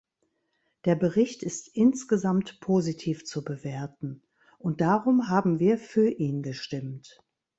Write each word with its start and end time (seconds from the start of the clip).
Der 0.85 0.95
Bericht 0.95 1.43
ist 1.43 1.67
insgesamt 1.67 2.59
positiv 2.59 3.23
zu 3.23 3.43
bewerten, 3.43 4.23
und 4.57 4.81
darum 4.81 5.29
haben 5.29 5.59
wir 5.59 5.77
für 5.77 6.09
ihn 6.09 6.41
gestimmt. 6.41 7.23